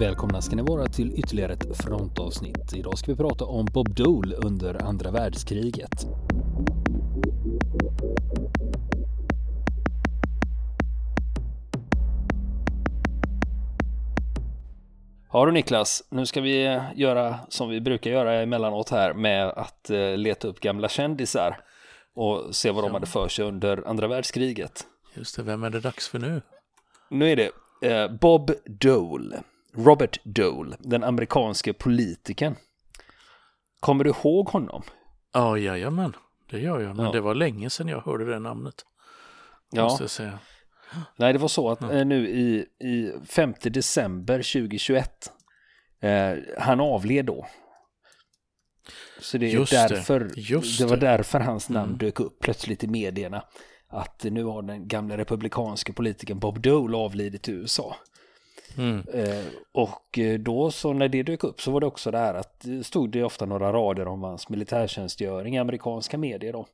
[0.00, 2.72] Välkomna ska ni vara till ytterligare ett frontavsnitt.
[2.74, 6.06] Idag ska vi prata om Bob Dole under andra världskriget.
[15.32, 19.90] Ja du Niklas, nu ska vi göra som vi brukar göra emellanåt här med att
[19.90, 21.60] eh, leta upp gamla kändisar
[22.14, 24.86] och se vad de hade för sig under andra världskriget.
[25.14, 26.42] Just det, vem är det dags för nu?
[27.10, 27.50] Nu är det
[27.88, 29.42] eh, Bob Dole,
[29.78, 32.54] Robert Dole, den amerikanske politikern.
[33.80, 34.82] Kommer du ihåg honom?
[35.32, 36.12] Ja, jajamän,
[36.50, 37.12] det gör jag, men Ja.
[37.12, 38.74] det var länge sedan jag hörde det namnet.
[39.70, 40.38] Ja, Måste jag säga.
[41.16, 41.92] nej det var så att Ja.
[41.92, 45.32] eh, nu i, i 5 december 2021,
[46.00, 47.46] eh, han avled då.
[49.20, 51.06] Så det är Just det, därför, just det var det.
[51.06, 51.98] därför hans namn Mm.
[51.98, 53.44] dök upp plötsligt i medierna.
[53.88, 57.96] Att nu har den gamla republikanska politikern Bob Dole avlidit i USA.
[58.76, 59.04] Mm.
[59.14, 62.34] Eh, och eh, då så när det dök upp så var det också det här
[62.34, 66.58] att det stod det ofta några rader om hans militärtjänstgöring i amerikanska medier då.
[66.60, 66.68] Och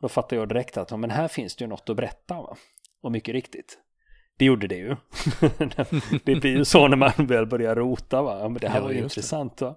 [0.00, 2.56] då fattade jag direkt att ja, men här finns det ju något att berätta va.
[3.02, 3.78] Och mycket riktigt.
[4.38, 4.96] Det gjorde det ju.
[6.24, 8.48] det blir ju så när man väl börjar rota va.
[8.48, 9.18] Men det här Ja, var ju just det.
[9.18, 9.74] intressant va.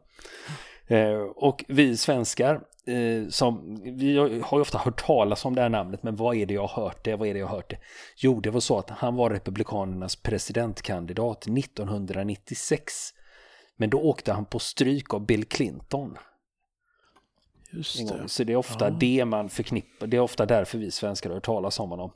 [0.92, 5.70] Eh, och vi svenskar, eh, som, vi har ju ofta hört talas om det här
[5.70, 7.16] namnet, men vad är det jag har hört det?
[7.16, 7.78] Vad är det jag har hört det?
[8.18, 12.94] Jo, det var så att han var Republikanernas presidentkandidat 1996.
[13.78, 16.18] Men då åkte han på stryk av Bill Clinton.
[17.74, 18.30] Just det.
[18.30, 18.96] Så det är ofta Ja.
[19.00, 22.12] det man förknippar, det är ofta därför vi svenskar har hört talas om honom.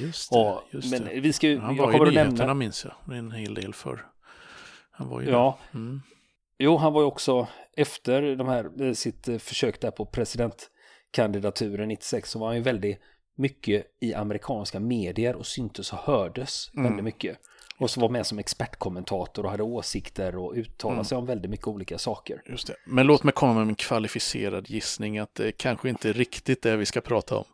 [0.00, 0.38] Just det.
[0.38, 1.20] Och, just men det.
[1.20, 3.54] vi ska, ju- Han jag var kommer i att nyheterna nämna, minns jag, en hel
[3.54, 4.06] del för.
[4.90, 5.78] Han var ju ja, där.
[5.78, 6.00] Mm.
[6.58, 11.88] Jo, han var ju också efter de här, eh, sitt eh, försök där på presidentkandidaturen
[11.88, 12.98] 96 så var han ju väldigt
[13.36, 16.84] mycket i amerikanska medier och syntes och hördes Mm.
[16.84, 17.38] väldigt mycket.
[17.80, 21.04] Och så var med som expertkommentator och hade åsikter och uttalade Mm.
[21.04, 22.42] sig om väldigt mycket olika saker.
[22.46, 22.74] Just det.
[22.86, 26.76] Men låt mig komma med en kvalificerad gissning att det kanske inte är riktigt det
[26.76, 27.44] vi ska prata om.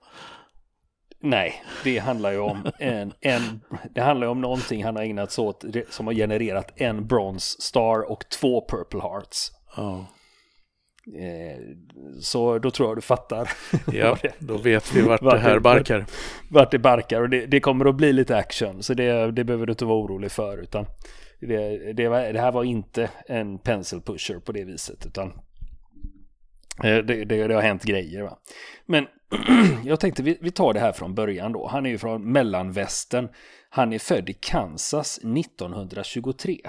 [1.25, 3.61] Nej, det handlar ju om en, en
[3.95, 8.11] det handlar om någonting han har ägnat sig åt som har genererat en Bronze Star
[8.11, 9.51] och två Purple Hearts.
[9.77, 10.07] Ja,
[11.07, 11.61] Eh,
[12.21, 13.51] så då tror jag du fattar
[13.93, 16.07] ja då vet vi vart Vart det här barkar.
[16.51, 19.67] vart det barkar och det, det kommer att bli lite action så det, det behöver
[19.67, 20.87] du inte vara orolig för utan
[21.41, 25.33] det, det, var, det här var inte en pencil pusher på det viset utan
[26.83, 28.39] Eh, det, det, det har hänt grejer va.
[28.87, 29.07] Men
[29.85, 31.67] jag tänkte vi, vi tar det här från början då.
[31.67, 33.29] Han är ju från mellanvästern.
[33.69, 36.61] Han är född i Kansas 1923.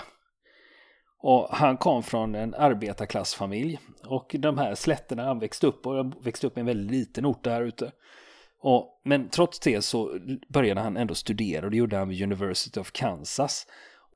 [1.20, 3.80] Och han kom från en arbetarklassfamilj.
[4.08, 7.44] Och de här slätterna han växte upp och växte upp i en väldigt liten ort
[7.44, 7.92] där ute.
[8.60, 12.80] Och, men trots det så började han ändå studera och det gjorde han vid University
[12.80, 13.68] of Kansas.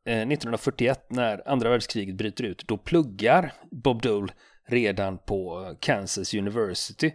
[0.06, 4.34] Eh, 1941 när andra världskriget bryter ut då pluggar Bob Dole
[4.70, 7.12] redan på Kansas University.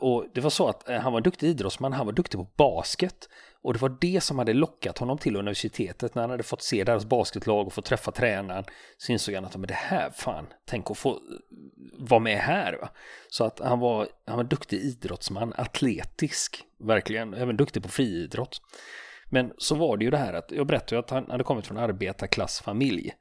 [0.00, 2.48] Och det var så att eh, han var en duktig idrottsman, han var duktig på
[2.56, 3.28] basket.
[3.62, 6.84] Och det var det som hade lockat honom till universitetet när han hade fått se
[6.84, 8.64] deras basketlag och fått träffa tränaren.
[8.98, 11.16] Så insåg han att men det här, fan, tänk att få eh,
[11.98, 12.78] vara med här.
[12.80, 12.88] Va?
[13.28, 18.60] Så att han var, han var en duktig idrottsman, atletisk, verkligen, även duktig på friidrott.
[19.30, 21.66] Men så var det ju det här att, jag berättade ju att han hade kommit
[21.66, 23.12] från arbetarklassfamilj.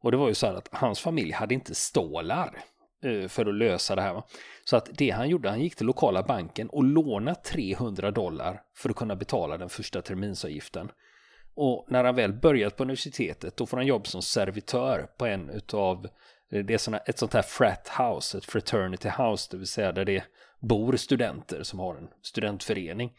[0.00, 2.64] Och det var ju så här att hans familj hade inte stålar
[3.04, 4.14] Eh, för att lösa det här.
[4.14, 4.24] Va?
[4.64, 8.90] Så att det han gjorde, han gick till lokala banken och lånade 300 dollar för
[8.90, 10.90] att kunna betala den första terminsavgiften.
[11.54, 15.50] Och när han väl börjat på universitetet då får han jobb som servitör på en
[15.50, 16.08] utav
[16.52, 19.92] eh, det är såna, ett sånt här frat house, ett fraternity house, det vill säga
[19.92, 20.24] där det
[20.60, 23.12] bor studenter som har en studentförening.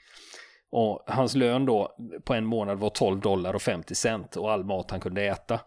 [0.70, 4.64] Och hans lön då på en månad var 12 dollar och 50 cent och all
[4.64, 5.60] mat han kunde äta.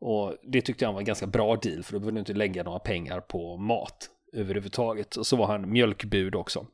[0.00, 2.62] Och det tyckte han var en ganska bra deal för då behövde du inte lägga
[2.62, 5.16] några pengar på mat överhuvudtaget.
[5.16, 6.66] Och så var han mjölkbud också.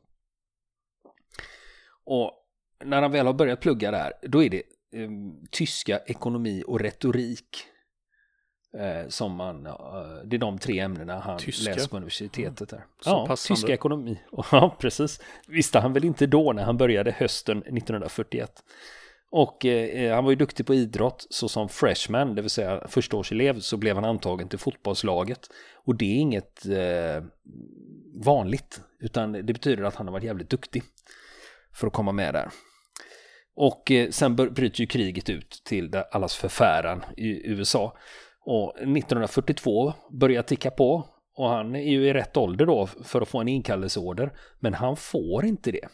[2.05, 2.31] Och
[2.83, 5.09] när han väl har börjat plugga där, då är det eh,
[5.51, 7.65] tyska, ekonomi och retorik.
[8.77, 9.73] Eh, som man, eh,
[10.25, 11.71] det är de tre ämnena han Tyska?
[11.71, 12.85] läser på universitetet där.
[13.01, 13.55] Så ja, passande.
[13.55, 14.21] tyska ekonomi.
[14.51, 15.21] Ja, precis.
[15.47, 18.63] Visste han väl inte då när han började hösten 1941.
[19.37, 22.87] Och eh, eh, han var ju duktig på idrott, så som freshman, det vill säga
[22.87, 25.49] förstaårselev, så blev han antagen till fotbollslaget.
[25.85, 27.23] Och det är inget eh,
[28.25, 30.83] vanligt, utan det betyder att han har varit jävligt duktig
[31.73, 32.49] för att komma med där.
[33.55, 37.97] Och eh, sen bryter ju kriget ut till det allas förfäran i USA.
[38.45, 43.27] Och 1942 börjar ticka på och han är ju i rätt ålder då för att
[43.27, 45.87] få en inkallelseorder, men han får inte det.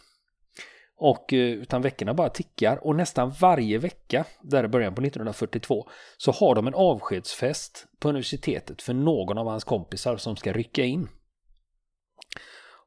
[1.04, 5.90] Och eh, utan veckorna bara tickar och nästan varje vecka, där i början på 1942,
[6.18, 10.84] så har de en avskedsfest på universitetet för någon av hans kompisar som ska rycka
[10.84, 11.08] in.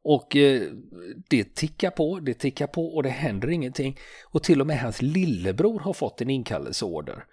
[0.03, 0.63] Och eh,
[1.31, 3.99] det tickar på, det tickar på och det händer ingenting.
[4.25, 7.25] Och till och med hans lillebror har fått en inkallelseorder.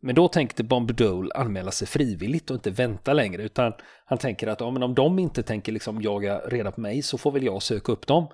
[0.00, 3.72] Men då tänkte Bomb Dole anmäla sig frivilligt och inte vänta längre utan
[4.04, 7.18] han tänker att ja, men om de inte tänker liksom jaga reda på mig så
[7.18, 8.28] får väl jag söka upp dem.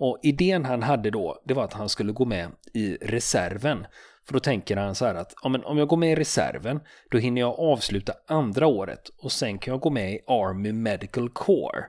[0.00, 3.86] Och idén han hade då, det var att han skulle gå med i reserven.
[4.26, 6.80] För då tänker han så här att ja, men om jag går med i reserven,
[7.10, 11.28] då hinner jag avsluta andra året och sen kan jag gå med i Army Medical
[11.28, 11.86] Corps.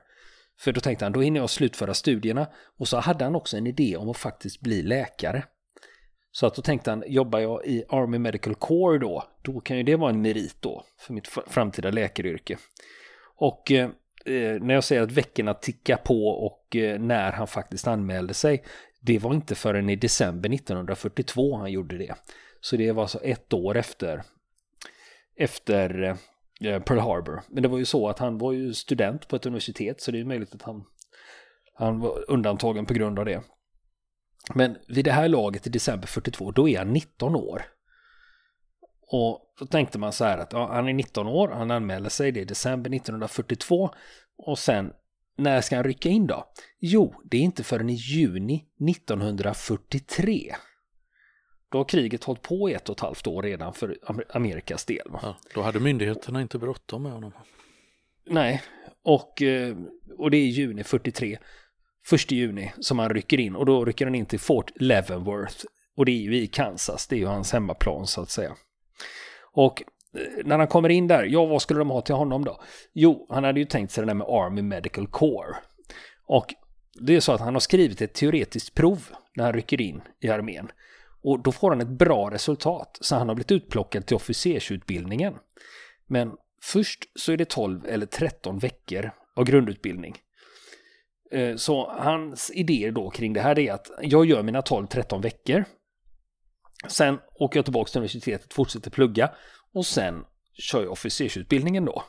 [0.60, 2.46] För då tänkte han, då hinner jag slutföra studierna.
[2.78, 5.44] Och så hade han också en idé om att faktiskt bli läkare.
[6.32, 9.82] Så att då tänkte han, jobbar jag i Army Medical Corps då, då kan ju
[9.82, 12.58] det vara en merit då för mitt framtida läkaryrke.
[13.36, 13.90] Och eh,
[14.26, 18.64] Eh, när jag säger att veckorna tickar på och eh, när han faktiskt anmälde sig,
[19.00, 22.14] det var inte förrän i december 1942 han gjorde det.
[22.60, 24.22] Så det var alltså ett år efter,
[25.36, 26.16] efter
[26.60, 27.42] eh, Pearl Harbor.
[27.48, 30.20] Men det var ju så att han var ju student på ett universitet så det
[30.20, 30.84] är möjligt att han,
[31.74, 33.42] han var undantagen på grund av det.
[34.54, 37.62] Men vid det här laget i december 42, då är han 19 år.
[39.14, 42.32] Och då tänkte man så här att ja, han är 19 år, han anmäler sig,
[42.32, 43.90] det är december 1942.
[44.36, 44.92] Och sen,
[45.36, 46.52] när ska han rycka in då?
[46.80, 50.54] Jo, det är inte förrän i juni 1943.
[51.68, 53.98] Då har kriget hållit på i ett och ett halvt år redan för
[54.30, 55.06] Amerikas del.
[55.22, 57.32] Ja, då hade myndigheterna inte bråttom med honom.
[58.26, 58.62] Nej,
[59.02, 59.76] och, eh,
[60.18, 61.38] och det är juni 43
[62.06, 65.64] första juni som han rycker in och då rycker han in till Fort Leavenworth
[65.96, 68.56] och det är ju i Kansas, det är ju hans hemmaplan så att säga.
[69.52, 69.82] Och
[70.16, 72.60] eh, när han kommer in där, ja vad skulle de ha till honom då?
[72.92, 75.56] Jo, han hade ju tänkt sig det där med Army Medical Corps.
[76.26, 76.54] Och
[77.00, 80.28] det är så att han har skrivit ett teoretiskt prov när han rycker in i
[80.28, 80.68] armén.
[81.22, 85.34] Och då får han ett bra resultat, så han har blivit utplockad till officersutbildningen.
[86.06, 90.16] Men först så är det 12 eller 13 veckor av grundutbildning.
[91.30, 95.64] Eh, så hans idéer då kring det här är att jag gör mina 12-13 veckor.
[96.88, 99.30] Sen åker jag tillbaka till universitetet, fortsätter plugga
[99.74, 100.24] och sen
[100.54, 102.04] kör jag officersutbildningen då.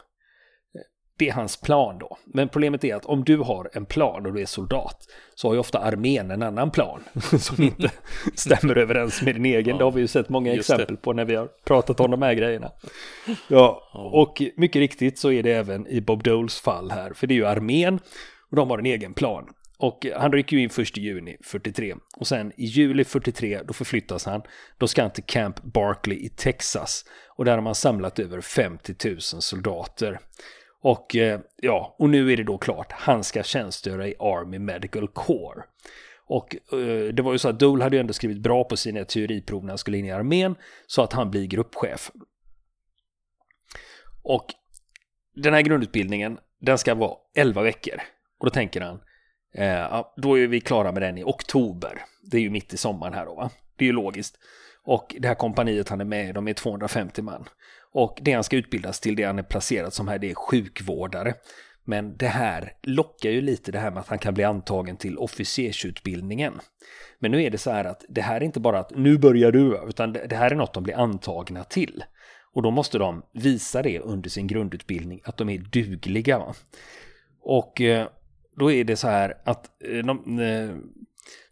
[1.17, 2.17] Det är hans plan då.
[2.25, 5.53] Men problemet är att om du har en plan och du är soldat så har
[5.53, 7.03] ju ofta armén en annan plan
[7.39, 7.91] som inte
[8.35, 9.67] stämmer överens med din egen.
[9.67, 11.01] Ja, det har vi ju sett många exempel det.
[11.01, 12.71] på när vi har pratat om de här grejerna.
[13.47, 17.33] Ja, och mycket riktigt så är det även i Bob Doles fall här, för det
[17.33, 17.99] är ju armén
[18.49, 19.49] och de har en egen plan.
[19.77, 23.73] Och han rycker ju in först i juni 43 och sen i juli 43 då
[23.73, 24.41] förflyttas han.
[24.77, 28.95] Då ska han till Camp Barkley i Texas och där har man samlat över 50
[29.09, 30.19] 000 soldater.
[30.81, 35.07] Och eh, ja, och nu är det då klart, han ska tjänstgöra i Army Medical
[35.07, 35.63] Corps.
[36.25, 39.05] Och eh, det var ju så att Dole hade ju ändå skrivit bra på sina
[39.05, 40.55] teoriprov när han skulle in i armén
[40.87, 42.11] så att han blir gruppchef.
[44.23, 44.45] Och
[45.35, 48.01] den här grundutbildningen, den ska vara 11 veckor.
[48.39, 48.99] Och då tänker han,
[49.53, 52.01] eh, då är vi klara med den i oktober.
[52.21, 53.49] Det är ju mitt i sommaren här då va?
[53.75, 54.39] Det är ju logiskt.
[54.85, 57.45] Och det här kompaniet han är med i, de är 250 man.
[57.91, 61.33] Och det han ska utbildas till, det han är placerad som här, det är sjukvårdare.
[61.85, 65.17] Men det här lockar ju lite det här med att han kan bli antagen till
[65.17, 66.59] officersutbildningen.
[67.19, 69.51] Men nu är det så här att det här är inte bara att nu börjar
[69.51, 72.03] du, utan det här är något de blir antagna till.
[72.53, 76.39] Och då måste de visa det under sin grundutbildning, att de är dugliga.
[76.39, 76.53] Va?
[77.41, 78.07] Och eh,
[78.55, 80.75] då är det så här att eh, de, eh,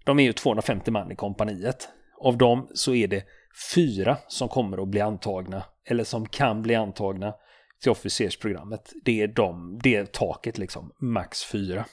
[0.05, 1.89] de är ju 250 man i kompaniet.
[2.19, 3.25] Av dem så är det
[3.73, 7.33] fyra som kommer att bli antagna eller som kan bli antagna
[7.81, 8.93] till officersprogrammet.
[9.03, 11.85] Det är, de, det är taket liksom, max fyra.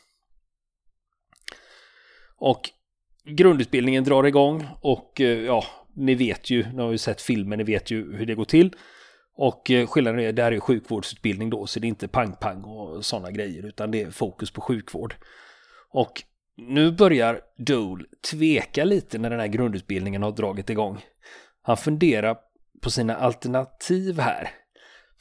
[2.36, 2.70] Och
[3.24, 7.64] grundutbildningen drar igång och eh, ja, ni vet ju, ni har ju sett filmen, ni
[7.64, 8.76] vet ju hur det går till.
[9.40, 13.04] Och eh, skillnaden är, det här är sjukvårdsutbildning då, så det är inte pang-pang och
[13.04, 15.14] sådana grejer, utan det är fokus på sjukvård.
[15.90, 16.22] Och
[16.56, 21.04] nu börjar Dole tveka lite när den här grundutbildningen har dragit igång.
[21.62, 22.36] Han funderar
[22.82, 24.50] på sina alternativ här.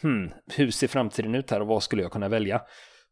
[0.01, 2.61] Hmm, hur ser framtiden ut här och vad skulle jag kunna välja?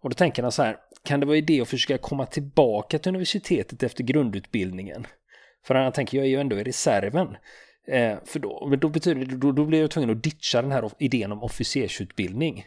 [0.01, 3.09] Och då tänker han så här, kan det vara idé att försöka komma tillbaka till
[3.09, 5.07] universitetet efter grundutbildningen?
[5.65, 7.37] För han tänker, jag är ju ändå i reserven.
[7.87, 10.71] Eh, för då, men då betyder det, då, då blir jag tvungen att ditcha den
[10.71, 12.65] här idén om officersutbildning.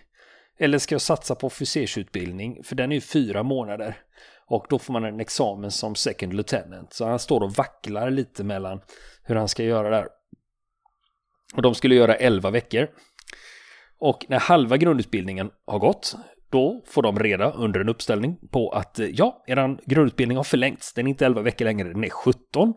[0.58, 2.64] Eller ska jag satsa på officersutbildning?
[2.64, 3.96] För den är ju fyra månader.
[4.46, 6.92] Och då får man en examen som second lieutenant.
[6.92, 8.80] Så han står och vacklar lite mellan
[9.22, 10.08] hur han ska göra där.
[11.54, 12.88] Och de skulle göra elva veckor.
[13.98, 16.14] Och när halva grundutbildningen har gått,
[16.50, 20.92] Då får de reda under en uppställning på att eh, ja, er grundutbildning har förlängts.
[20.92, 22.74] Den är inte 11 veckor längre, den är 17.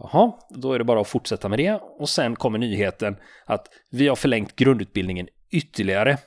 [0.00, 1.80] Jaha, då är det bara att fortsätta med det.
[1.98, 3.16] Och sen kommer nyheten
[3.46, 6.18] att vi har förlängt grundutbildningen ytterligare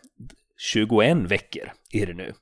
[0.58, 2.34] 21 veckor är det nu.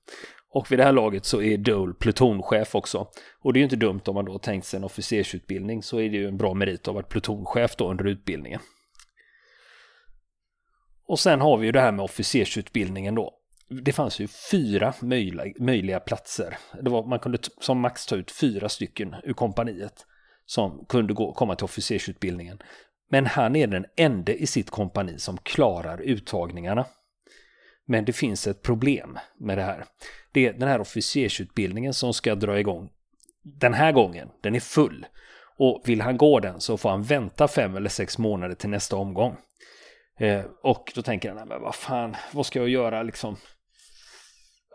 [0.53, 3.07] Och vid det här laget så är Dole plutonchef också.
[3.41, 6.09] Och det är ju inte dumt om man då tänkt sig en officersutbildning så är
[6.09, 8.59] det ju en bra merit att vara plutonchef då under utbildningen.
[11.07, 13.33] Och sen har vi ju det här med officersutbildningen då.
[13.69, 16.57] Det fanns ju fyra möjliga, möjliga platser.
[16.81, 20.05] Det var, man kunde som max ta ut fyra stycken ur kompaniet
[20.51, 22.59] som kunde gå, komma till officersutbildningen.
[23.09, 26.85] Men han är den enda i sitt kompani som klarar uttagningarna.
[27.85, 29.85] Men det finns ett problem med det här.
[30.31, 32.89] Det är den här officersutbildningen som ska dra igång
[33.43, 34.29] den här gången.
[34.41, 35.05] Den är full.
[35.57, 38.95] Och vill han gå den så får han vänta fem eller sex månader till nästa
[38.95, 39.35] omgång.
[40.19, 43.35] Eh, och då tänker han, men vad fan, vad ska jag göra liksom?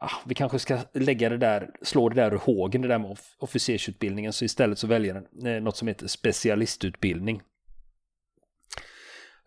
[0.00, 3.18] Ah, vi kanske ska lägga det där, slå det där ur hågen, det där med
[3.38, 7.42] officersutbildningen, så istället så väljer han eh, något som heter specialistutbildning.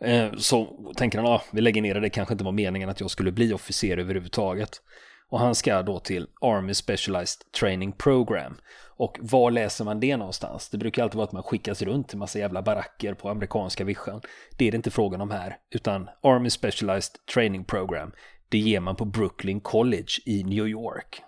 [0.02, 0.66] Eh, så
[0.98, 3.32] tänker han, ah, vi lägger ner det, det kanske inte var meningen att jag skulle
[3.32, 4.82] bli officer överhuvudtaget.
[5.30, 8.58] Och han ska då till Army Specialized Training Program.
[8.98, 10.70] Och var läser man det någonstans?
[10.70, 14.22] Det brukar alltid vara att man skickas runt till massa jävla baracker på amerikanska vischan.
[14.58, 18.12] Det är det inte frågan om här, utan Army Specialized Training Program.
[18.50, 21.22] Det ger man på Brooklyn College i New York.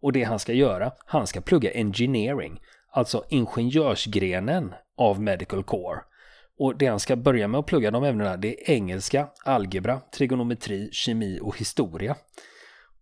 [0.00, 6.00] Och det han ska göra, han ska plugga engineering, alltså ingenjörsgrenen av Medical Core.
[6.58, 10.88] Och det han ska börja med att plugga de ämnena det är engelska, algebra, trigonometri,
[10.92, 12.16] kemi och historia.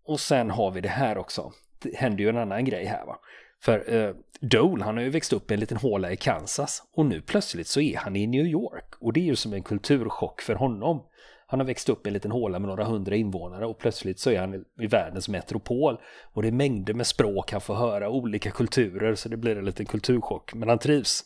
[0.05, 1.53] Och sen har vi det här också.
[1.83, 3.19] Det händer ju en annan grej här va.
[3.61, 7.07] För eh, Dole, han har ju växt upp i en liten håla i Kansas och
[7.07, 8.95] nu plötsligt så är han i New York.
[9.01, 11.03] Och det är ju som en kulturchock för honom.
[11.51, 14.31] Han har växt upp i en liten håla med några hundra invånare och plötsligt så
[14.31, 15.97] är han i världens metropol.
[16.33, 19.65] Och det är mängder med språk han får höra, olika kulturer, så det blir en
[19.65, 20.55] liten kulturchock.
[20.55, 21.25] Men han trivs.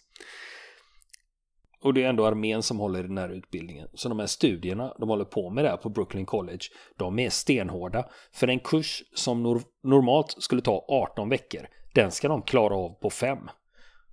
[1.80, 3.88] Och det är ändå armén som håller i den här utbildningen.
[3.94, 6.64] Så de här studierna de håller på med där på Brooklyn College,
[6.96, 8.04] de är stenhårda.
[8.32, 12.90] För en kurs som nor normalt skulle ta 18 veckor, den ska de klara av
[12.90, 13.38] på 5.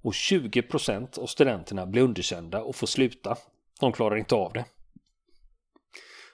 [0.02, 3.38] Och 20% av studenterna blir underkända och får sluta.
[3.80, 4.66] De klarar inte av det.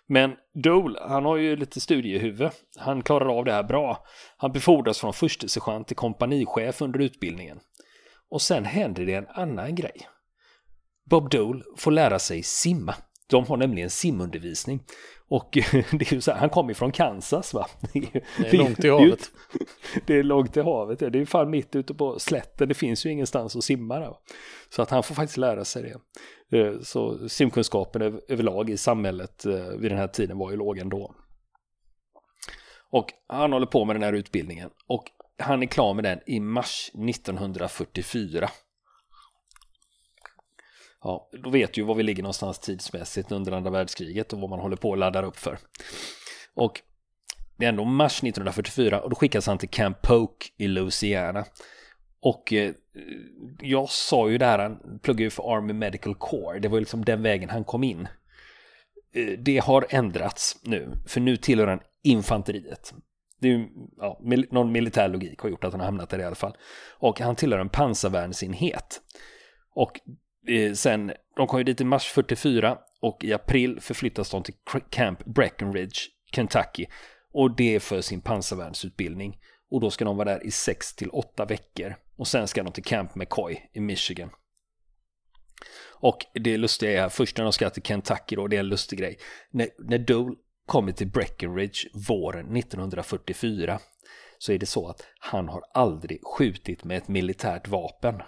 [0.07, 2.50] Men Dole, han har ju lite studiehuvud.
[2.77, 4.05] Han klarar av det här bra.
[4.38, 7.59] Han befordras från förste sergeant till kompanichef under utbildningen.
[8.29, 10.07] Och sen händer det en annan grej.
[11.09, 12.95] Bob Dole får lära sig simma.
[13.27, 14.84] De har nämligen simundervisning.
[15.27, 15.50] Och
[15.91, 17.67] det är ju så här, han kommer från Kansas va?
[17.94, 19.32] Det är, det är långt i havet.
[20.05, 22.67] Det är långt i havet, det är fan mitt ute på slätten.
[22.67, 24.13] Det finns ju ingenstans att simma där.
[24.70, 25.84] Så att han får faktiskt lära sig
[26.50, 26.58] det.
[26.60, 31.15] Eh, så simkunskapen överlag i samhället eh, vid den här tiden var ju låg ändå.
[32.91, 34.70] Och han håller på med den här utbildningen.
[34.88, 35.03] Och
[35.38, 38.50] han är klar med den i mars 1944.
[41.05, 44.50] Ja, då vet du ju var vi ligger någonstans tidsmässigt under andra världskriget och vad
[44.50, 45.57] man håller på att ladda upp för.
[46.53, 46.81] Och
[47.57, 51.45] det är ändå mars 1944 och då skickas han till Camp Polk i Louisiana.
[52.19, 52.74] Och eh,
[53.62, 56.81] jag sa ju det här, han pluggade ju för Army Medical Corps, det var ju
[56.81, 58.07] liksom den vägen han kom in.
[59.15, 62.93] Eh, det har ändrats nu, för nu tillhör han infanteriet.
[63.39, 64.21] Det är ju, ja,
[64.51, 66.57] någon militär logik har gjort att han har hamnat där i alla fall.
[67.00, 69.01] Och han tillhör en pansarvärnsenhet.
[69.75, 70.00] Och
[70.47, 74.55] Eh, sen, de kom ju dit i mars 44 och i april förflyttas de till
[74.89, 75.99] Camp Breckenridge,
[76.31, 76.85] Kentucky.
[77.31, 79.37] Och det är för sin pansarvärnsutbildning.
[79.71, 81.95] Och då ska de vara där i 6 till 8 veckor.
[82.15, 84.29] Och sen ska de till Camp McCoy i Michigan.
[85.89, 88.99] Och det lustiga är, först när de ska till Kentucky då, det är en lustig
[88.99, 89.17] grej.
[89.51, 90.35] När, när Dole
[90.65, 93.79] kommer till Breckenridge våren 1944
[94.37, 98.21] så är det så att han har aldrig skjutit med ett militärt vapen.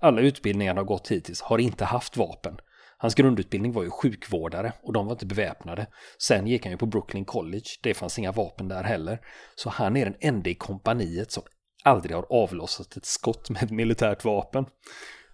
[0.00, 2.56] Alla utbildningar han har gått hittills har inte haft vapen.
[2.98, 5.86] Hans grundutbildning var ju sjukvårdare och de var inte beväpnade.
[6.18, 9.20] Sen gick han ju på Brooklyn College, det fanns inga vapen där heller.
[9.54, 11.42] Så han är den enda i kompaniet som
[11.84, 14.66] aldrig har avlossat ett skott med ett militärt vapen.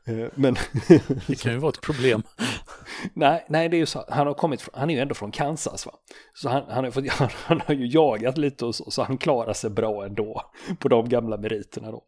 [0.07, 0.57] Eh, men
[1.27, 2.23] det kan ju vara ett problem.
[3.15, 4.05] nej, nej, det är ju så.
[4.09, 5.93] Han har kommit, han är ju ändå från Kansas va.
[6.35, 9.71] Så han, han, har, han har ju jagat lite och så, så han klarar sig
[9.71, 12.03] bra ändå på de gamla meriterna då.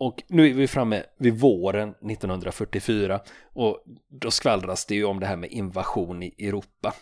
[0.00, 3.20] Och nu är vi framme vid våren 1944
[3.52, 6.94] och då skvallras det ju om det här med invasion i Europa.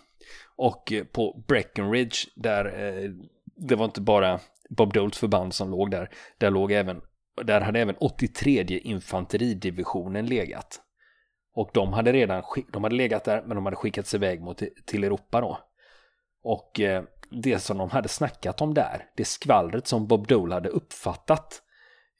[0.56, 3.10] Och eh, på Breckenridge, där eh,
[3.56, 4.40] det var inte bara
[4.70, 7.00] Bob Doles förband som låg där, där låg även,
[7.44, 10.80] där hade även 83 infanteridivisionen legat.
[11.54, 15.04] Och de hade redan, de hade legat där, men de hade skickats iväg mot, till
[15.04, 15.58] Europa då.
[16.42, 20.68] Och eh, det som de hade snackat om där, det skvallret som Bob Dole hade
[20.68, 21.62] uppfattat,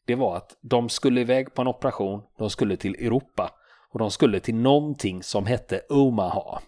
[0.08, 3.52] det var att de skulle iväg på en operation, de skulle till Europa
[3.92, 6.60] och de skulle till någonting som hette Omaha.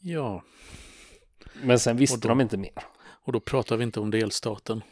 [0.00, 0.42] Ja.
[1.62, 2.84] Men sen visste då, de inte mer.
[3.24, 4.82] Och då pratar vi inte om delstaten.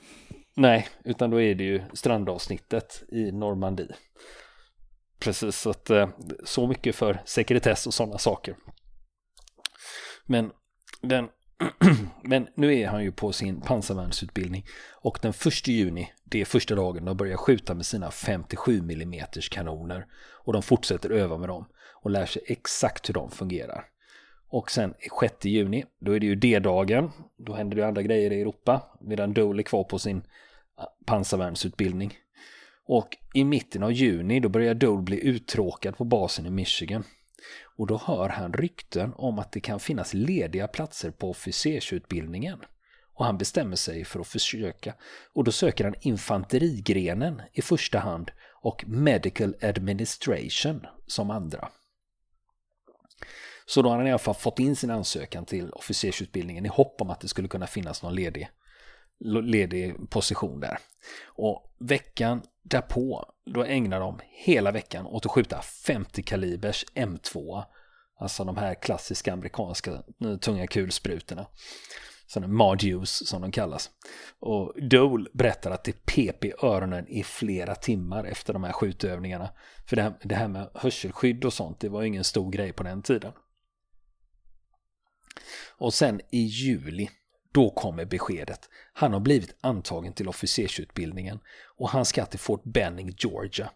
[0.55, 3.95] Nej, utan då är det ju strandavsnittet i Normandie.
[5.19, 6.09] Precis, så att eh,
[6.45, 8.57] så mycket för sekretess och sådana saker.
[10.27, 10.51] Men,
[11.01, 11.29] den,
[12.23, 14.67] men nu är han ju på sin pansarvärnsutbildning
[15.01, 19.25] och den 1 juni, det är första dagen de börjar skjuta med sina 57 mm
[19.51, 20.07] kanoner
[20.45, 21.65] och de fortsätter öva med dem
[22.03, 23.85] och lär sig exakt hur de fungerar.
[24.49, 27.11] Och sen 6 juni, då är det ju D-dagen.
[27.37, 28.83] Då händer det andra grejer i Europa.
[29.01, 30.23] Medan Dole är kvar på sin
[30.77, 32.15] ah, pansarvärnsutbildning.
[32.87, 37.05] Och i mitten av juni då börjar Dole bli uttråkad på basen i Michigan.
[37.77, 42.59] Och då hör han rykten om att det kan finnas lediga platser på officersutbildningen.
[43.15, 44.95] Och han bestämmer sig för att försöka.
[45.35, 48.31] Och då söker han infanterigrenen i första hand
[48.63, 51.69] och Medical Administration som andra.
[53.67, 57.01] Så då har han i alla fall fått in sin ansökan till officersutbildningen i hopp
[57.01, 58.49] om att det skulle kunna finnas någon ledig,
[59.25, 60.79] ledig position där.
[61.25, 67.65] Och veckan därpå, då ägnar de hela veckan åt att skjuta 50 kalibers M2.
[68.19, 69.91] Alltså de här klassiska amerikanska
[70.25, 71.47] eh, tunga kulsprutorna.
[72.27, 73.91] Sådana Mardius som de kallas.
[74.39, 79.51] Och Dole berättar att det pep i öronen i flera timmar efter de här skjutövningarna.
[79.87, 82.73] För det här, det här med hörselskydd och sånt, det var ju ingen stor grej
[82.73, 83.33] på den tiden.
[85.79, 87.09] Och sen i juli,
[87.53, 88.69] då kommer beskedet.
[88.93, 91.41] Han har blivit antagen till officersutbildningen
[91.77, 93.71] och han ska till Fort Benning, Georgia.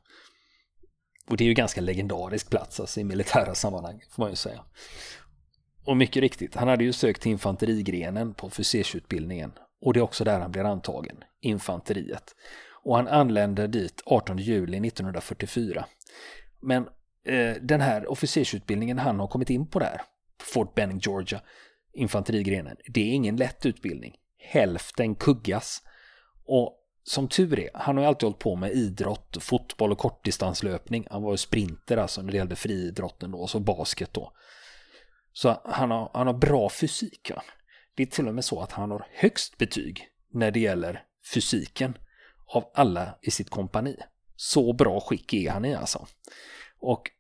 [1.29, 4.65] Och det är ju ganska legendarisk plats alltså, i militära sammanhang, får man ju säga.
[5.85, 10.25] Och mycket riktigt, han hade ju sökt till infanterigrenen på officersutbildningen och det är också
[10.25, 12.35] där han blir antagen, infanteriet.
[12.83, 15.87] Och han anländer dit 18 juli 1944.
[16.61, 16.89] Men
[17.25, 20.01] eh, den här officersutbildningen han har kommit in på där,
[20.43, 21.41] Fort Benning, Georgia,
[21.97, 22.77] infanterigrenen.
[22.89, 24.15] Det är ingen lätt utbildning.
[24.39, 25.83] Hälften kuggas.
[26.47, 31.07] Och som tur är, han har ju alltid hållit på med idrott, fotboll och kortdistanslöpning.
[31.11, 34.33] Han var ju sprinter alltså när det gällde friidrotten då, och så basket då.
[35.33, 37.31] Så han har, han har bra fysik.
[37.31, 37.43] Ja.
[37.95, 41.05] Det är till och med så att han har högst betyg när det gäller
[41.35, 41.99] fysiken
[42.47, 43.97] av alla i sitt kompani.
[44.37, 46.07] Så bra skick är han i alltså.
[46.79, 47.11] Och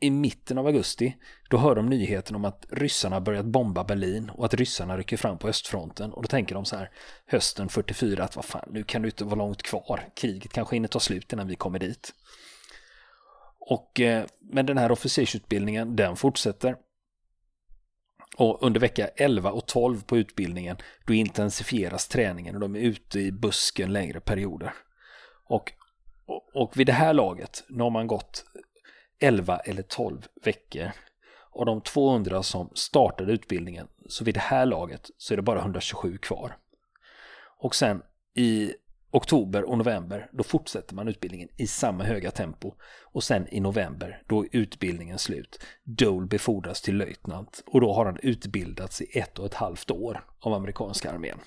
[0.00, 1.16] i mitten av augusti,
[1.50, 5.38] då hör de nyheten om att ryssarna börjat bomba Berlin och att ryssarna rycker fram
[5.38, 6.90] på östfronten och då tänker de så här
[7.26, 10.08] hösten 44 att vad fan, nu kan det inte vara långt kvar.
[10.16, 12.14] Kriget kanske hinner ta slut innan vi kommer dit.
[13.58, 16.76] Och, eh, men den här officersutbildningen, den fortsätter.
[18.36, 23.20] Och under vecka 11 och 12 på utbildningen, då intensifieras träningen och de är ute
[23.20, 24.74] i busken längre perioder.
[25.44, 25.72] Och,
[26.26, 28.44] och, och vid det här laget, nu har man gått
[29.20, 30.90] 11 eller 12 veckor.
[31.52, 35.60] Av de 200 som startade utbildningen, så vid det här laget så är det bara
[35.60, 36.56] 127 kvar.
[37.58, 38.02] Och sen
[38.34, 38.74] i
[39.10, 42.74] oktober och november, då fortsätter man utbildningen i samma höga tempo.
[43.04, 45.64] Och sen i november, då är utbildningen slut.
[45.84, 50.24] Dole befordras till löjtnant och då har han utbildats i ett och ett halvt år
[50.40, 51.38] av amerikanska armén.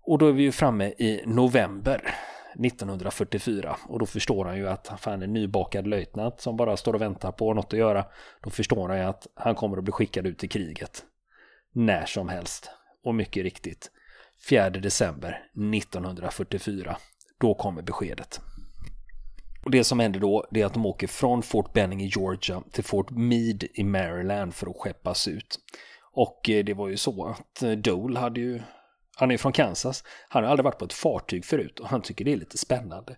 [0.00, 2.14] Och då är vi ju framme i november
[2.54, 6.94] 1944 och då förstår han ju att han är en nybakad löjtnant som bara står
[6.94, 8.04] och väntar på något att göra.
[8.42, 11.04] Då förstår han ju att han kommer att bli skickad ut i kriget
[11.72, 12.70] när som helst.
[13.04, 13.90] Och mycket riktigt,
[14.48, 15.42] 4 december
[15.74, 16.96] 1944,
[17.40, 18.40] då kommer beskedet.
[19.64, 22.84] Och det som händer då är att de åker från Fort Benning i Georgia till
[22.84, 25.58] Fort Meade i Maryland för att skeppas ut.
[26.12, 28.60] Och eh, det var ju så att eh, Dole hade ju
[29.16, 30.04] han är från Kansas.
[30.28, 33.16] Han har aldrig varit på ett fartyg förut och han tycker det är lite spännande.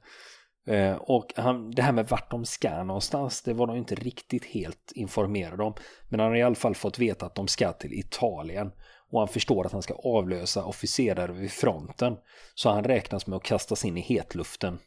[0.67, 4.45] Eh, och han, det här med vart de ska någonstans, det var de inte riktigt
[4.45, 5.75] helt informerade om.
[6.09, 8.73] Men han har i alla fall fått veta att de ska till Italien.
[9.11, 12.17] Och han förstår att han ska avlösa officerare vid fronten.
[12.55, 14.79] Så han räknas med att kastas in i hetluften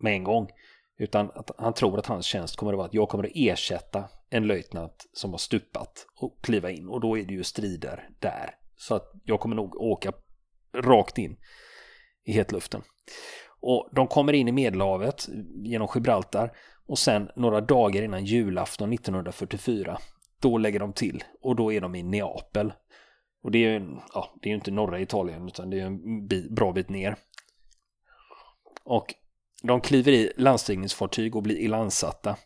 [0.00, 0.48] med en gång.
[0.98, 4.04] Utan att han tror att hans tjänst kommer att vara att jag kommer att ersätta
[4.30, 6.88] en löjtnant som har stupat och kliva in.
[6.88, 8.54] Och då är det ju strider där.
[8.76, 10.12] Så att jag kommer nog åka
[10.74, 11.36] rakt in
[12.24, 12.82] i hetluften.
[13.60, 15.28] Och de kommer in i Medelhavet
[15.64, 16.56] genom Gibraltar
[16.86, 19.98] och sen några dagar innan julafton 1944
[20.40, 22.72] då lägger de till och då är de i Neapel.
[23.42, 26.50] Och det är ju ja, det är inte norra Italien utan det är en bit,
[26.50, 27.16] bra bit ner.
[28.84, 29.14] Och
[29.62, 32.36] de kliver i landstigningsfartyg och blir ilandsatta.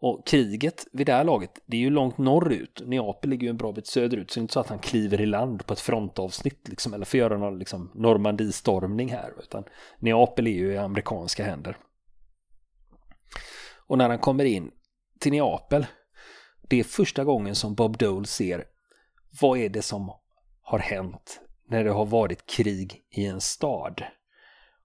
[0.00, 2.82] Och kriget vid det här laget, det är ju långt norrut.
[2.86, 5.20] Neapel ligger ju en bra bit söderut, så det är inte så att han kliver
[5.20, 9.64] i land på ett frontavsnitt liksom, eller får göra någon liksom, Normandie-stormning här, utan
[9.98, 11.76] Neapel är ju i amerikanska händer.
[13.86, 14.70] Och när han kommer in
[15.20, 15.86] till Neapel,
[16.68, 18.64] det är första gången som Bob Dole ser
[19.40, 20.12] vad är det som
[20.62, 24.02] har hänt när det har varit krig i en stad.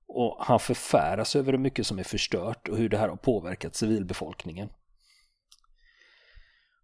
[0.07, 3.75] Och han förfäras över hur mycket som är förstört och hur det här har påverkat
[3.75, 4.69] civilbefolkningen.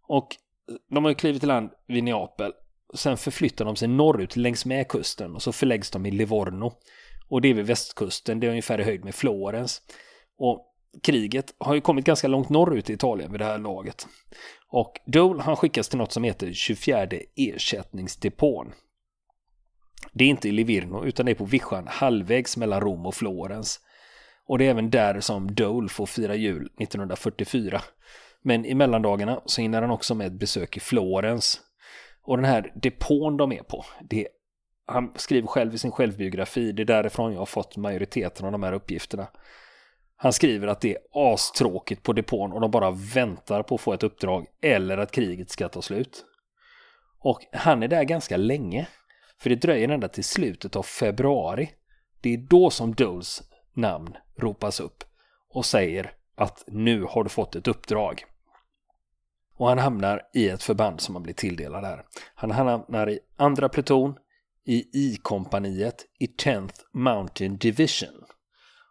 [0.08, 0.36] Och
[0.70, 2.52] eh, de har ju klivit i land vid Neapel.
[2.94, 6.72] Sen förflyttar de sig norrut längs med kusten och så förläggs de i Livorno.
[7.28, 9.82] Och det är vid västkusten, det är ungefär i höjd med Florens.
[10.38, 14.06] Och kriget har ju kommit ganska långt norrut i Italien vid det här laget.
[14.68, 18.72] Och Dole han skickas till något som heter 24 ersättningsdepån.
[20.12, 23.80] Det är inte i Livorno utan det är på vischan halvvägs mellan Rom och Florens.
[24.46, 27.82] Och det är även där som Dole får fira jul 1944.
[28.44, 31.60] Men i mellandagarna så hinner han också med ett besök i Florens.
[32.22, 34.28] Och den här depån de är på, det
[34.86, 38.62] han skriver själv i sin självbiografi, det är därifrån jag har fått majoriteten av de
[38.62, 39.28] här uppgifterna.
[40.16, 43.92] Han skriver att det är astråkigt på depån och de bara väntar på att få
[43.92, 46.24] ett uppdrag eller att kriget ska ta slut.
[47.20, 48.88] Och han är där ganska länge.
[49.38, 51.70] För det dröjer ända till slutet av februari.
[52.20, 53.42] Det är då som Doles
[53.74, 55.04] namn ropas upp
[55.54, 58.24] och säger att nu har du fått ett uppdrag.
[59.56, 62.04] Och han hamnar i ett förband som han blir tilldelad här.
[62.34, 64.14] Han hamnar i andra pluton
[64.64, 68.24] i I-kompaniet i 10th Mountain Division.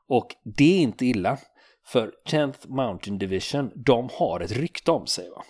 [0.07, 1.37] Och det är inte illa.
[1.85, 5.29] För 10th Mountain Division, de har ett rykte om sig.
[5.29, 5.43] Va?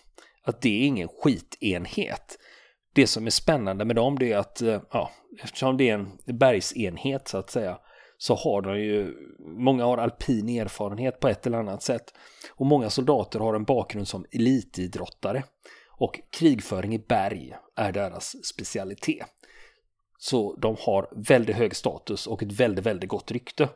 [0.43, 2.38] Att det är ingen skitenhet.
[2.93, 5.12] Det som är spännande med dem det är att, eh, ja,
[5.43, 7.79] eftersom det är en bergsenhet så att säga,
[8.17, 12.13] så har de ju, många har alpin erfarenhet på ett eller annat sätt.
[12.56, 15.43] Och många soldater har en bakgrund som elitidrottare.
[15.99, 19.27] Och krigföring i berg är deras specialitet.
[20.17, 23.69] Så de har väldigt hög status och ett väldigt, väldigt gott rykte.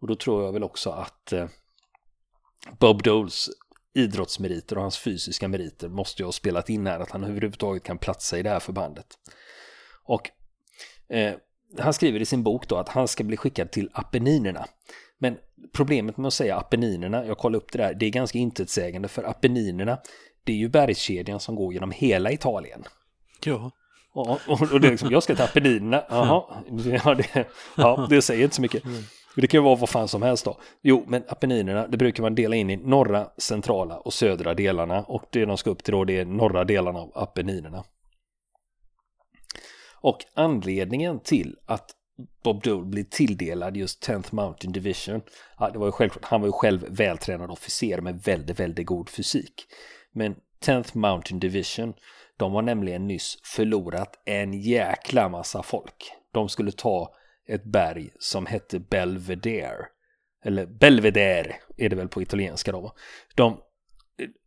[0.00, 1.46] Och då tror jag väl också att eh,
[2.80, 3.48] Bob Doles
[3.94, 7.98] idrottsmeriter och hans fysiska meriter måste ju ha spelat in här att han överhuvudtaget kan
[7.98, 9.06] platsa i det här förbandet.
[10.04, 10.30] Och
[11.08, 11.34] eh,
[11.78, 14.66] han skriver i sin bok då att han ska bli skickad till Apenninerna.
[15.18, 15.36] Men
[15.72, 19.24] problemet med att säga Apenninerna, jag kollade upp det där, det är ganska intetsägande för
[19.24, 19.98] Apenninerna,
[20.44, 22.84] det är ju bergskedjan som går genom hela Italien.
[23.44, 23.70] Ja.
[24.14, 26.44] Ja, och det är liksom, jag ska till Apenninerna, jaha,
[27.04, 28.84] ja det, ja, det säger inte så mycket.
[28.84, 29.02] Mm.
[29.36, 30.56] Det kan ju vara vad fan som helst då.
[30.82, 35.02] Jo, men Apenninerna, det brukar man dela in i norra, centrala och södra delarna.
[35.02, 37.84] Och det de ska upp till då, det är norra delarna av Apenninerna.
[40.00, 41.90] Och anledningen till att
[42.44, 45.22] Bob Dole blir tilldelad just 10th Mountain Division,
[45.58, 49.08] ja, det var ju självklart, han var ju själv vältränad officer med väldigt, väldigt god
[49.08, 49.66] fysik.
[50.12, 51.94] Men 10th Mountain Division,
[52.36, 56.12] de har nämligen nyss förlorat en jäkla massa folk.
[56.32, 57.14] De skulle ta
[57.48, 59.86] ett berg som hette Belvedere.
[60.44, 62.92] Eller Belvedere är det väl på italienska då.
[63.34, 63.60] De,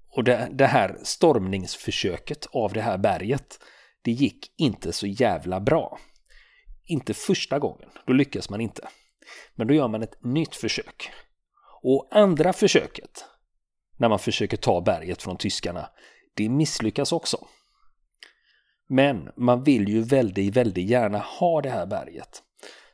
[0.09, 3.59] och det, det här stormningsförsöket av det här berget,
[4.01, 5.99] det gick inte så jävla bra.
[6.85, 8.87] Inte första gången, då lyckas man inte.
[9.55, 11.11] Men då gör man ett nytt försök.
[11.81, 13.25] Och andra försöket,
[13.97, 15.89] när man försöker ta berget från tyskarna,
[16.33, 17.47] det misslyckas också.
[18.89, 22.43] Men man vill ju väldigt, väldigt gärna ha det här berget.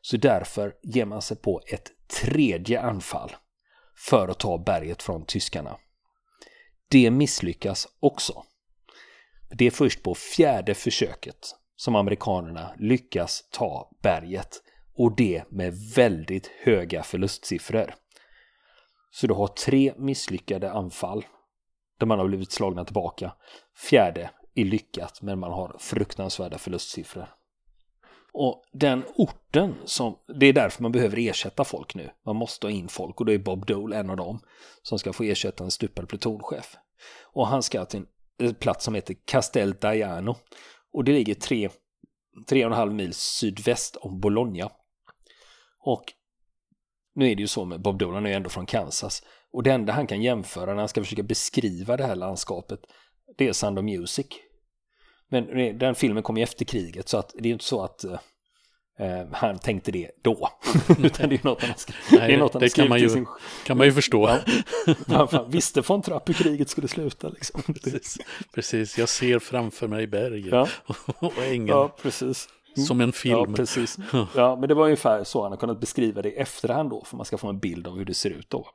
[0.02, 1.92] Så därför ger man sig på ett
[2.22, 3.36] tredje anfall
[3.96, 5.78] för att ta berget från tyskarna.
[6.90, 8.44] Det misslyckas också.
[9.50, 14.62] Det är först på fjärde försöket som amerikanerna lyckas ta berget
[14.96, 17.94] och det med väldigt höga förlustsiffror.
[19.12, 21.26] Så du har tre misslyckade anfall
[22.00, 23.34] där man har blivit slagna tillbaka.
[23.90, 27.28] Fjärde är lyckat men man har fruktansvärda förlustsiffror.
[28.34, 32.10] Och den orten som, det är därför man behöver ersätta folk nu.
[32.26, 34.40] Man måste ha in folk och då är Bob Dole en av dem
[34.82, 36.76] som ska få ersätta en stupad plutonchef.
[37.34, 38.08] Och han ska till en
[38.60, 40.36] plats som heter Castel Diano
[40.94, 41.70] och det ligger tre,
[42.50, 44.72] tre och en halv mil sydväst om Bologna.
[45.80, 46.04] Och
[47.16, 49.24] nu är det ju så med Bob Dylan, han är ju ändå från Kansas.
[49.52, 52.80] Och det enda han kan jämföra när han ska försöka beskriva det här landskapet,
[53.38, 54.28] det är Sound of Music.
[55.30, 58.04] Men den filmen kom ju efter kriget så att det är ju inte så att
[58.04, 58.20] eh,
[58.98, 60.50] eh, han tänkte det då.
[61.04, 61.74] Utan det är något han,
[62.12, 63.26] Nej, det är något han det kan man, ju, sin...
[63.66, 64.40] kan man ju förstå.
[65.08, 67.30] Ja, han visste från Trapp hur kriget skulle sluta.
[67.30, 67.62] Liksom.
[67.62, 68.18] Precis.
[68.54, 70.68] precis, jag ser framför mig bergen ja.
[71.20, 71.68] och ängen.
[71.68, 72.50] Ja, precis.
[72.88, 73.46] Som en film.
[73.50, 73.98] Ja, precis.
[74.36, 77.18] Ja, men det var ungefär så han har kunnat beskriva det i efterhand då, för
[77.18, 78.68] man ska få en bild av hur det ser ut då.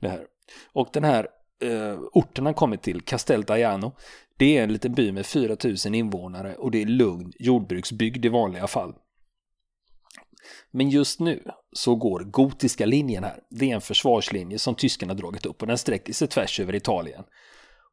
[0.00, 0.24] Det här.
[0.72, 1.28] Och den här
[1.62, 3.92] eh, orten han kommit till, Castel Diano,
[4.36, 8.66] det är en liten by med 4000 invånare och det är lugn jordbruksbygd i vanliga
[8.66, 8.94] fall.
[10.70, 13.40] Men just nu så går gotiska linjen här.
[13.50, 17.24] Det är en försvarslinje som tyskarna dragit upp och den sträcker sig tvärs över Italien.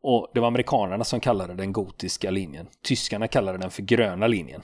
[0.02, 2.68] Och det var amerikanerna som kallade den gotiska linjen.
[2.84, 4.62] Tyskarna kallade den för gröna linjen.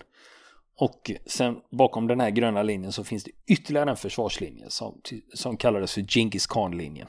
[0.80, 5.02] Och sen bakom den här gröna linjen så finns det ytterligare en försvarslinje som,
[5.34, 7.08] som kallades för Genghis Khan-linjen.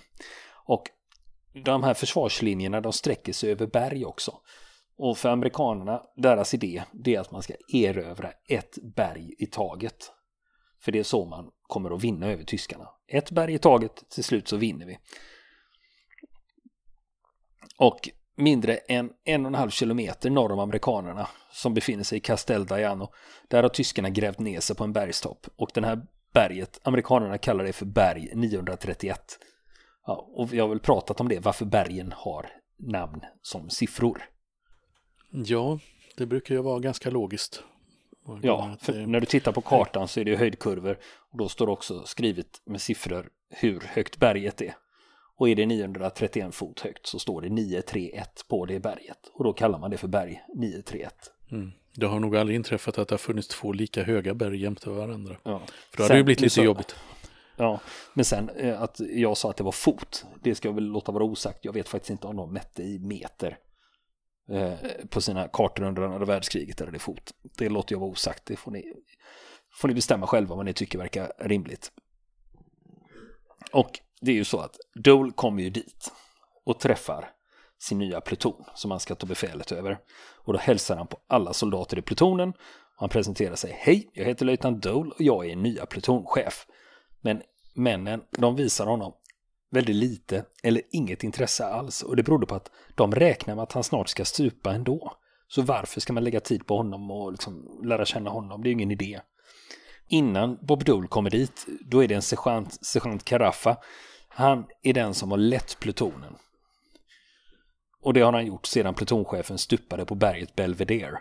[0.67, 0.83] Och
[1.65, 4.33] de här försvarslinjerna de sträcker sig över berg också.
[4.99, 10.13] Och för amerikanerna, deras idé, det är att man ska erövra ett berg i taget.
[10.81, 12.89] För det är så man kommer att vinna över tyskarna.
[13.09, 14.99] Ett berg i taget, till slut så vinner vi.
[17.79, 22.21] Och mindre än en och en halv kilometer norr om amerikanerna som befinner sig i
[22.21, 23.13] Castel Diano.
[23.49, 27.65] Där har tyskarna grävt ner sig på en bergstopp och den här berget, amerikanerna kallar
[27.65, 29.39] det för berg 931.
[30.07, 34.23] Ja, och vi har väl pratat om det, varför bergen har namn som siffror.
[35.31, 35.79] Ja,
[36.17, 37.63] det brukar ju vara ganska logiskt.
[38.43, 40.99] Ja, för när du tittar på kartan så är det höjdkurvor
[41.33, 44.75] och då står också skrivet med siffror hur högt berget är.
[45.37, 49.53] Och är det 931 fot högt så står det 931 på det berget och då
[49.53, 51.15] kallar man det för berg 931.
[51.51, 51.73] Mm.
[51.95, 55.37] Det har nog aldrig inträffat att det har funnits två lika höga berg jämte varandra.
[55.43, 55.61] Ja.
[55.91, 56.97] För då hade det blivit lite så, jobbigt.
[57.57, 57.81] Ja,
[58.15, 61.13] men sen eh, att jag sa att det var fot, det ska jag väl låta
[61.13, 61.65] vara osagt.
[61.65, 63.59] Jag vet faktiskt inte om de mätte i meter
[64.51, 64.75] eh,
[65.11, 67.33] på sina kartor under andra världskriget eller det fot.
[67.43, 68.93] Det låter jag vara osagt, det får ni,
[69.75, 71.93] får ni bestämma själva vad ni tycker verkar rimligt.
[73.73, 76.13] Och det är ju så att Dole kommer ju dit
[76.65, 77.31] och träffar
[77.79, 79.99] sin nya pluton som han ska ta befälet över.
[80.45, 82.53] Och då hälsar han på alla soldater i plutonen.
[82.97, 83.77] Han presenterar sig.
[83.81, 86.67] Hej, jag heter löjtnant Dole och jag är nya plutonchef.
[87.21, 87.43] Men
[87.75, 89.13] männen, de visar honom
[89.71, 93.73] väldigt lite eller inget intresse alls och det berodde på att de räknar med att
[93.73, 95.17] han snart ska stupa ändå.
[95.49, 98.63] Så varför ska man lägga tid på honom och liksom lära känna honom?
[98.63, 99.21] Det är ju ingen idé.
[100.09, 103.77] Innan Bob Dole kommer dit, då är det en sergeant, sergeant Karaffa.
[104.29, 106.37] Han är den som har lett plutonen.
[108.03, 111.19] Och det har han gjort sedan plutonchefen stupade på berget Belvedere.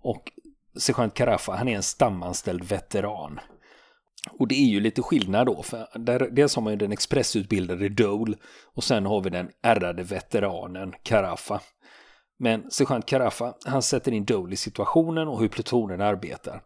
[0.00, 0.32] Och
[0.78, 3.40] sergeant Karaffa, han är en stamanställd veteran.
[4.30, 7.88] Och det är ju lite skillnad då, för där, dels har man ju den expressutbildade
[7.88, 8.36] Dole
[8.74, 11.60] och sen har vi den ärrade veteranen Karaffa.
[12.38, 16.62] Men sergeant Karaffa, han sätter in Dole i situationen och hur plutonen arbetar.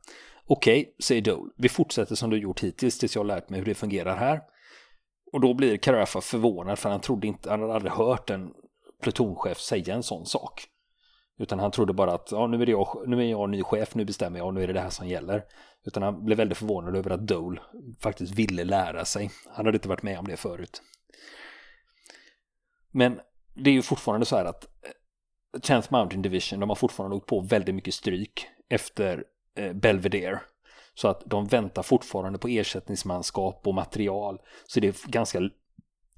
[0.47, 3.61] Okej, okay, säger Dole, vi fortsätter som du gjort hittills tills jag har lärt mig
[3.61, 4.41] hur det fungerar här.
[5.33, 8.51] Och då blir Karaffa förvånad för han trodde inte, han hade aldrig hört en
[9.03, 10.69] plutonchef säga en sån sak.
[11.39, 14.05] Utan han trodde bara att ja, nu, är jag, nu är jag ny chef, nu
[14.05, 15.45] bestämmer jag och nu är det det här som gäller.
[15.85, 17.61] Utan han blev väldigt förvånad över att Dole
[18.01, 19.31] faktiskt ville lära sig.
[19.47, 20.83] Han hade inte varit med om det förut.
[22.91, 23.21] Men
[23.55, 27.27] det är ju fortfarande så här att eh, 10th Mountain Division, de har fortfarande åkt
[27.27, 29.25] på väldigt mycket stryk efter
[29.57, 30.41] eh, Belvedere.
[30.95, 34.41] Så att de väntar fortfarande på ersättningsmanskap och material.
[34.67, 35.41] Så det är ganska,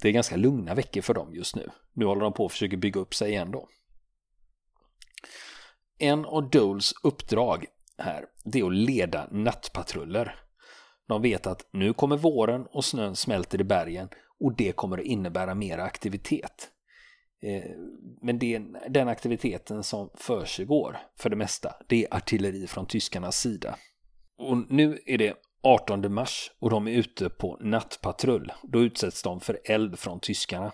[0.02, 1.70] det är ganska lugna veckor för dem just nu.
[1.92, 3.68] Nu håller de på att försöka bygga upp sig igen då.
[5.98, 7.66] En av Doles uppdrag
[7.98, 10.34] här, det är att leda nattpatruller.
[11.08, 14.08] De vet att nu kommer våren och snön smälter i bergen
[14.40, 16.70] och det kommer att innebära mer aktivitet.
[17.42, 17.70] Eh,
[18.22, 23.76] men det, den aktiviteten som försiggår för det mesta, det är artilleri från tyskarnas sida.
[24.38, 28.52] Och nu är det 18 mars och de är ute på nattpatrull.
[28.62, 30.72] Då utsätts de för eld från tyskarna.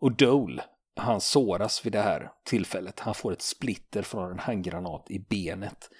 [0.00, 0.64] Och Dole,
[0.96, 3.00] han såras vid det här tillfället.
[3.00, 5.90] Han får ett splitter från en handgranat i benet.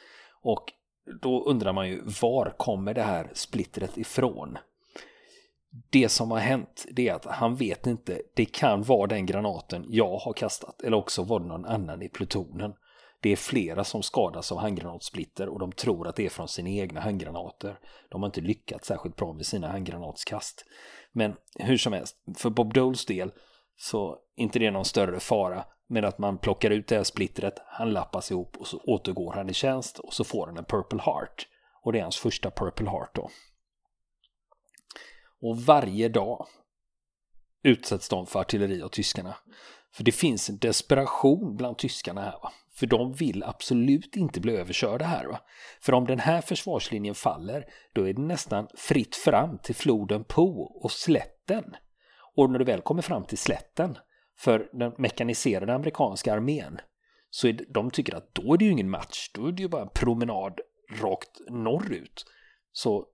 [0.43, 0.73] Och
[1.21, 4.59] då undrar man ju var kommer det här splittret ifrån?
[5.91, 9.87] Det som har hänt det är att han vet inte, det kan vara den granaten
[9.89, 12.73] jag har kastat eller också var det någon annan i plutonen.
[13.21, 16.69] Det är flera som skadas av handgranatsplitter och de tror att det är från sina
[16.69, 17.79] egna handgranater.
[18.09, 20.65] De har inte lyckats särskilt bra med sina handgranatskast.
[21.13, 23.33] Men hur som helst, för Bob Doles del
[23.77, 27.93] så inte det någon större fara med att man plockar ut det här splittret, han
[27.93, 31.49] lappas ihop och så återgår han i tjänst och så får han en Purple Heart.
[31.83, 33.31] Och det är hans första Purple Heart då.
[35.43, 36.47] Och varje dag
[37.63, 39.37] utsätts de för artilleri av tyskarna.
[39.95, 42.39] För det finns en desperation bland tyskarna här.
[42.43, 42.53] Va?
[42.75, 45.27] För de vill absolut inte bli överkörda här.
[45.27, 45.41] Va?
[45.81, 50.63] För om den här försvarslinjen faller, då är det nästan fritt fram till floden Po
[50.83, 51.77] och slätten.
[52.37, 53.99] Och när du väl kommer fram till slätten,
[54.37, 56.81] för den mekaniserade amerikanska armén,
[57.31, 59.69] så är de tycker att då är det ju ingen match, då är det ju
[59.69, 60.61] bara en promenad
[61.01, 62.25] rakt norrut.
[62.73, 63.07] Så,